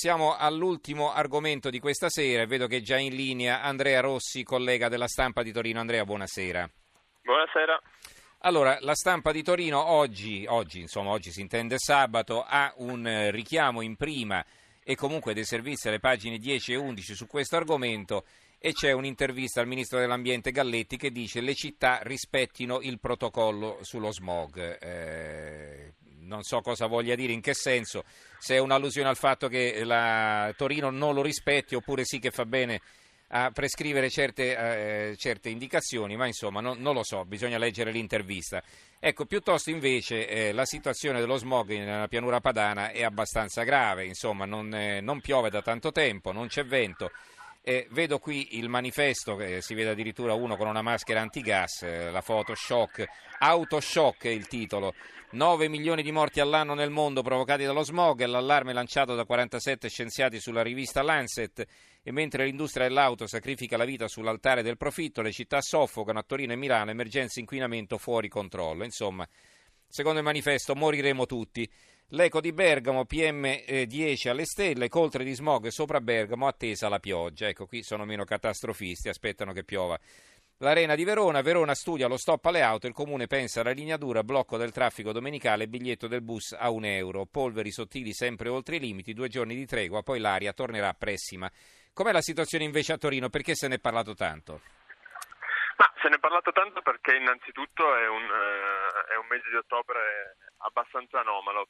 [0.00, 4.44] Siamo all'ultimo argomento di questa sera e vedo che è già in linea Andrea Rossi,
[4.44, 5.80] collega della stampa di Torino.
[5.80, 6.70] Andrea, buonasera.
[7.20, 7.82] Buonasera.
[8.42, 13.80] Allora, la stampa di Torino oggi, oggi, insomma, oggi si intende sabato, ha un richiamo
[13.80, 14.44] in prima
[14.84, 18.24] e comunque dei servizi alle pagine 10 e 11 su questo argomento
[18.60, 24.12] e c'è un'intervista al ministro dell'ambiente Galletti che dice le città rispettino il protocollo sullo
[24.12, 24.80] smog.
[24.80, 25.94] Eh,
[26.28, 28.04] non so cosa voglia dire, in che senso,
[28.38, 32.44] se è un'allusione al fatto che la Torino non lo rispetti oppure sì che fa
[32.44, 32.80] bene
[33.30, 34.56] a prescrivere certe,
[35.10, 38.62] eh, certe indicazioni, ma insomma non, non, lo so, bisogna leggere l'intervista.
[38.98, 44.44] Ecco, piuttosto invece eh, la situazione dello smog nella pianura padana è abbastanza grave, insomma
[44.44, 47.10] non, eh, non piove da tanto tempo, non c'è vento.
[47.60, 52.10] Eh, vedo qui il manifesto, che si vede addirittura uno con una maschera antigas, eh,
[52.10, 53.04] la foto shock,
[53.38, 54.94] autoshock è il titolo.
[55.30, 60.40] 9 milioni di morti all'anno nel mondo provocati dallo smog, l'allarme lanciato da 47 scienziati
[60.40, 61.66] sulla rivista Lancet
[62.02, 66.54] e mentre l'industria dell'auto sacrifica la vita sull'altare del profitto, le città soffocano a Torino
[66.54, 68.84] e Milano, emergenza inquinamento fuori controllo.
[68.84, 69.28] Insomma,
[69.88, 71.68] secondo il manifesto moriremo tutti.
[72.12, 77.48] L'eco di Bergamo, PM10 alle stelle, coltre di smog sopra Bergamo, attesa la pioggia.
[77.48, 79.98] Ecco, qui sono meno catastrofisti, aspettano che piova.
[80.60, 84.24] L'Arena di Verona, Verona studia lo stop alle auto, il comune pensa alla linea dura,
[84.24, 88.80] blocco del traffico domenicale, biglietto del bus a un euro, polveri sottili sempre oltre i
[88.80, 91.48] limiti, due giorni di tregua, poi l'aria tornerà pessima.
[91.92, 93.28] Com'è la situazione invece a Torino?
[93.28, 94.60] Perché se ne è parlato tanto?
[95.78, 99.56] Ma se ne è parlato tanto perché innanzitutto è un, eh, è un mese di
[99.56, 101.68] ottobre abbastanza anomalo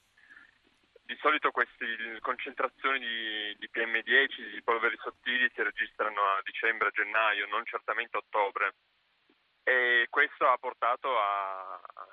[1.09, 7.47] di solito queste concentrazioni di, di, PM10, di polveri sottili, si registrano a dicembre, gennaio,
[7.47, 8.75] non certamente a ottobre.
[9.62, 11.09] E questo ha portato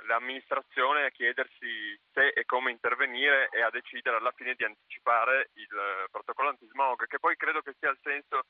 [0.07, 6.07] l'amministrazione a chiedersi se e come intervenire e a decidere alla fine di anticipare il
[6.09, 8.43] protocollo antismog, che poi credo che sia il senso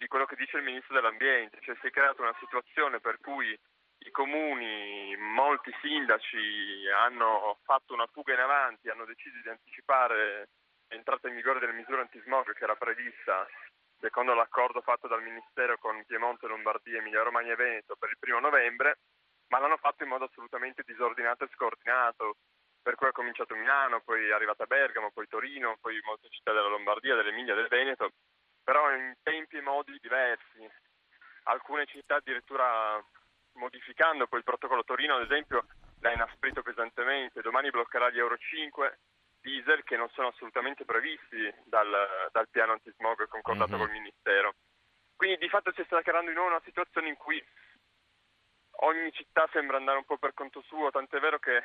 [0.00, 3.52] di quello che dice il Ministro dell'Ambiente, cioè si è creata una situazione per cui
[3.52, 10.48] i comuni, molti sindaci hanno fatto una fuga in avanti, hanno deciso di anticipare
[10.88, 13.46] l'entrata in vigore delle misure antismog che era prevista
[14.00, 18.40] secondo l'accordo fatto dal Ministero con Piemonte, Lombardia, Emilia Romagna e Veneto per il primo
[18.40, 19.00] novembre,
[19.48, 22.36] ma l'hanno fatto in modo assolutamente disordinato e scordinato,
[22.80, 26.68] per cui è cominciato Milano, poi è arrivata Bergamo, poi Torino, poi molte città della
[26.68, 28.12] Lombardia, dell'Emilia del Veneto,
[28.70, 30.62] però in tempi e modi diversi.
[31.50, 33.04] Alcune città addirittura
[33.54, 35.66] modificando poi il protocollo Torino, ad esempio,
[35.98, 38.98] l'ha inasprito pesantemente, domani bloccherà gli Euro 5
[39.40, 41.90] diesel che non sono assolutamente previsti dal,
[42.30, 43.80] dal piano antismog concordato mm-hmm.
[43.80, 44.54] col Ministero.
[45.16, 47.44] Quindi di fatto si sta creando di nuovo una situazione in cui
[48.86, 51.60] ogni città sembra andare un po' per conto suo, tant'è vero che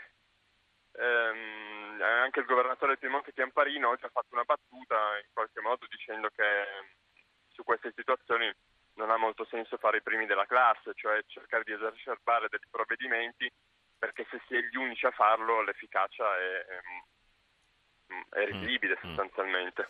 [0.98, 5.86] ehm, anche il governatore del Piemonte Chiamparino oggi ha fatto una battuta in qualche modo
[5.90, 6.44] dicendo che
[7.50, 8.52] su queste situazioni
[8.96, 13.52] non ha molto senso fare i primi della classe, cioè cercare di esacerbare dei provvedimenti
[13.98, 16.82] perché se si è gli unici a farlo l'efficacia è, è
[18.14, 19.08] mm, risibile mm.
[19.08, 19.88] sostanzialmente.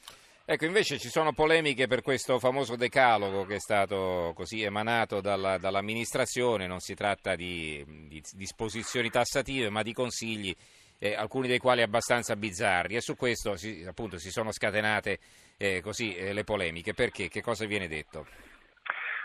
[0.48, 5.58] Ecco, invece ci sono polemiche per questo famoso decalogo che è stato così emanato dalla,
[5.58, 10.56] dall'amministrazione, non si tratta di, di disposizioni tassative ma di consigli,
[11.00, 15.20] eh, alcuni dei quali abbastanza bizzarri e su questo si, appunto si sono scatenate
[15.58, 16.94] eh, così, eh, le polemiche.
[16.94, 17.28] Perché?
[17.28, 18.26] Che cosa viene detto?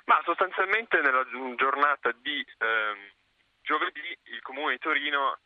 [0.05, 1.25] Ma sostanzialmente nella
[1.57, 3.11] giornata di ehm,
[3.63, 5.39] giovedì il Comune di Torino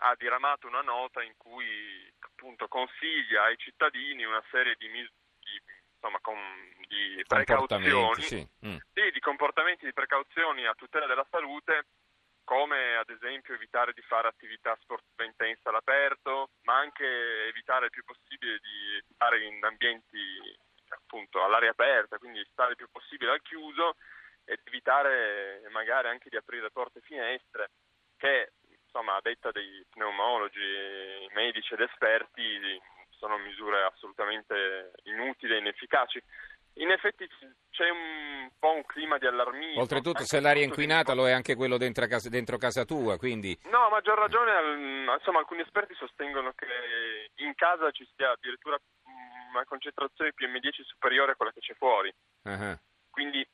[0.00, 5.62] ha diramato una nota in cui appunto consiglia ai cittadini una serie di, di,
[5.94, 6.36] insomma, con,
[6.86, 8.48] di precauzioni, sì.
[8.66, 8.76] Mm.
[8.92, 11.86] Sì, di comportamenti di precauzioni a tutela della salute,
[12.46, 17.04] come ad esempio evitare di fare attività sportiva intensa all'aperto, ma anche
[17.48, 20.56] evitare il più possibile di stare in ambienti
[20.90, 23.96] appunto all'aria aperta, quindi stare il più possibile al chiuso
[24.44, 27.70] ed evitare magari anche di aprire porte e finestre
[28.16, 28.52] che
[28.84, 32.80] insomma a detta dei pneumologi, medici ed esperti
[33.10, 36.22] sono misure assolutamente inutili e inefficaci.
[36.78, 37.26] In effetti
[37.70, 39.80] c'è un po' un clima di allarmismo.
[39.80, 43.58] Oltretutto se l'aria è inquinata lo è anche quello dentro casa, dentro casa tua, quindi...
[43.70, 46.66] No, a maggior ragione, insomma alcuni esperti sostengono che
[47.36, 48.78] in casa ci sia addirittura
[49.52, 52.12] una concentrazione PM10 superiore a quella che c'è fuori.
[52.42, 52.76] Uh-huh.
[53.08, 53.46] Quindi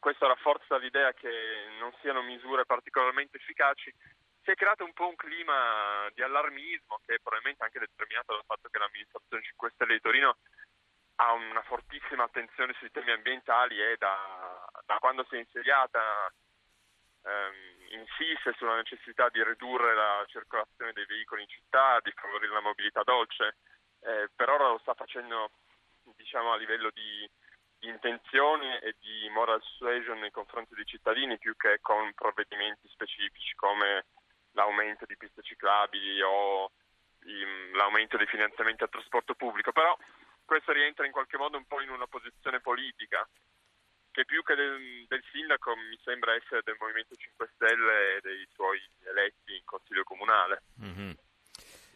[0.00, 1.30] questo rafforza l'idea che
[1.78, 3.94] non siano misure particolarmente efficaci.
[4.42, 8.44] Si è creato un po' un clima di allarmismo che è probabilmente anche determinato dal
[8.46, 10.38] fatto che l'amministrazione 5 Stelle di Torino
[11.20, 14.16] ha una fortissima attenzione sui temi ambientali e da,
[14.86, 16.00] da quando si è insediata
[17.22, 22.60] ehm, insiste sulla necessità di ridurre la circolazione dei veicoli in città, di favorire la
[22.60, 23.56] mobilità dolce
[24.00, 25.50] eh, per ora lo sta facendo
[26.16, 27.28] diciamo, a livello di,
[27.78, 33.54] di intenzioni e di moral suasion nei confronti dei cittadini più che con provvedimenti specifici
[33.54, 34.06] come
[34.52, 36.70] l'aumento di piste ciclabili o
[37.74, 39.96] l'aumento dei finanziamenti al trasporto pubblico, però
[40.48, 43.28] questo rientra in qualche modo un po' in una posizione politica
[44.10, 48.48] che più che del, del sindaco mi sembra essere del Movimento 5 Stelle e dei
[48.54, 50.62] suoi eletti in Consiglio Comunale.
[50.82, 51.10] Mm-hmm.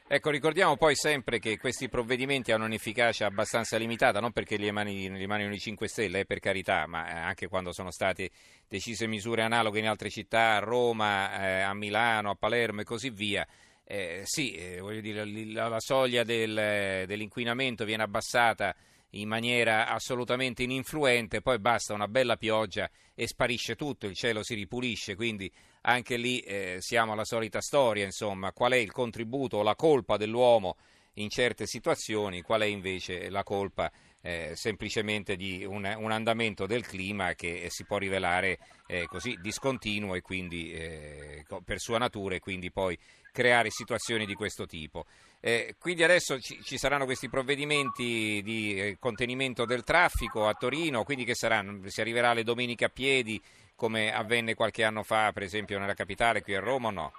[0.07, 5.55] Ecco, ricordiamo poi sempre che questi provvedimenti hanno un'efficacia abbastanza limitata, non perché li emanino
[5.55, 8.31] i 5 Stelle, eh, per carità, ma eh, anche quando sono state
[8.69, 13.09] decise misure analoghe in altre città, a Roma, eh, a Milano, a Palermo e così
[13.09, 13.47] via.
[13.93, 15.23] Eh, sì, eh, voglio dire,
[15.53, 18.75] la, la soglia del, dell'inquinamento viene abbassata
[19.11, 24.55] in maniera assolutamente ininfluente, poi basta una bella pioggia e sparisce tutto, il cielo si
[24.55, 25.53] ripulisce, quindi
[25.83, 30.17] anche lì eh, siamo alla solita storia, insomma, qual è il contributo o la colpa
[30.17, 30.79] dell'uomo
[31.17, 33.93] in certe situazioni, qual è invece la colpa
[34.23, 40.15] eh, semplicemente di un, un, andamento del clima che si può rivelare eh, così discontinuo
[40.15, 42.97] e quindi eh, per sua natura e quindi poi
[43.33, 45.07] creare situazioni di questo tipo.
[45.41, 51.03] Eh, quindi adesso ci, ci, saranno questi provvedimenti di eh, contenimento del traffico a Torino,
[51.03, 51.81] quindi che saranno?
[51.89, 53.43] Si arriverà le domeniche a piedi
[53.75, 57.13] come avvenne qualche anno fa, per esempio nella capitale qui a Roma o no?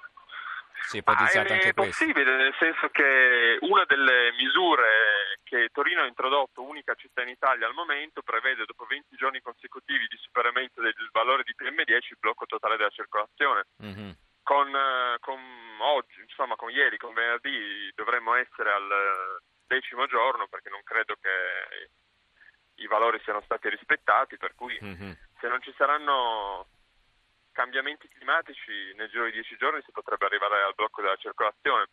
[0.87, 5.22] Si è ipotizzato ah, è possibile, nel senso che una delle misure
[5.53, 10.07] che Torino ha introdotto, unica città in Italia al momento, prevede dopo 20 giorni consecutivi
[10.07, 13.65] di superamento del valore di PM10 il blocco totale della circolazione.
[13.83, 14.09] Mm-hmm.
[14.41, 15.39] Con, eh, con,
[15.77, 18.89] oggi, insomma con ieri, con venerdì dovremmo essere al
[19.67, 21.89] decimo giorno perché non credo che
[22.81, 25.11] i valori siano stati rispettati, per cui mm-hmm.
[25.39, 26.65] se non ci saranno
[27.51, 31.89] cambiamenti climatici nel giro di dieci giorni si potrebbe arrivare al blocco della circolazione.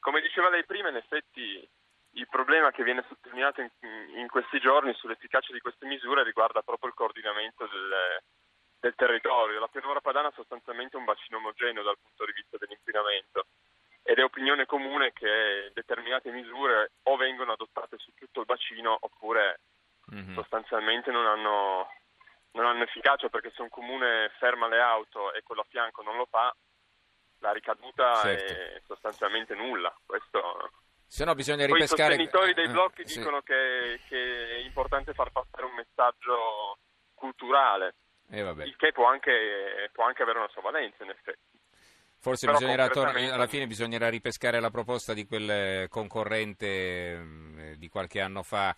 [0.00, 1.66] Come diceva lei prima, in effetti
[2.16, 3.70] il problema che viene sottolineato in,
[4.16, 8.22] in questi giorni sull'efficacia di queste misure riguarda proprio il coordinamento del,
[8.80, 9.60] del territorio.
[9.60, 13.46] La pianura padana è sostanzialmente un bacino omogeneo dal punto di vista dell'inquinamento
[14.02, 19.60] ed è opinione comune che determinate misure o vengono adottate su tutto il bacino oppure
[20.14, 20.34] mm-hmm.
[20.34, 21.90] sostanzialmente non hanno,
[22.52, 26.16] non hanno efficacia perché se un comune ferma le auto e quello a fianco non
[26.16, 26.54] lo fa,
[27.40, 28.52] la ricaduta certo.
[28.52, 29.94] è sostanzialmente nulla.
[30.06, 30.70] Questo...
[31.06, 32.14] Se no bisogna ripescare...
[32.14, 33.44] I sostenitori dei eh, blocchi eh, dicono sì.
[33.44, 36.78] che, che, è importante far passare un messaggio
[37.14, 37.94] culturale,
[38.30, 41.58] eh, il che può anche, può anche avere una sua valenza in effetti.
[42.18, 43.32] Forse bisognerà concretamente...
[43.32, 48.74] alla fine bisognerà ripescare la proposta di quel concorrente mm, di qualche anno fa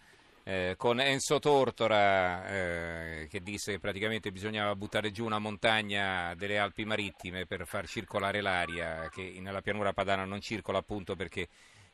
[0.49, 6.59] eh, con Enzo Tortora eh, che disse che praticamente bisognava buttare giù una montagna delle
[6.59, 11.49] Alpi Marittime per far circolare l'aria che nella pianura padana non circola appunto perché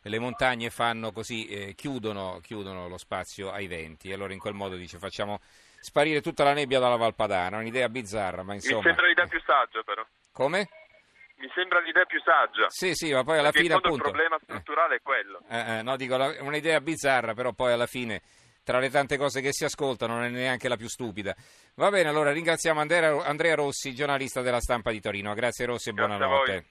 [0.08, 4.54] le montagne fanno così, eh, chiudono, chiudono, lo spazio ai venti e allora in quel
[4.54, 5.40] modo dice facciamo
[5.80, 8.78] sparire tutta la nebbia dalla Valpadana, un'idea bizzarra ma insomma...
[8.78, 10.04] Mi sembra l'idea più saggia però.
[10.32, 10.68] Come?
[11.36, 12.66] Mi sembra l'idea più saggia.
[12.68, 13.96] Sì, sì, ma poi alla fine appunto...
[13.96, 15.40] il problema strutturale è quello.
[15.48, 18.22] Eh, eh, no, dico, un'idea bizzarra però poi alla fine
[18.62, 21.34] tra le tante cose che si ascoltano non è neanche la più stupida.
[21.74, 25.34] Va bene, allora ringraziamo Andrea, Andrea Rossi, giornalista della stampa di Torino.
[25.34, 26.66] Grazie Rossi e Grazie buonanotte.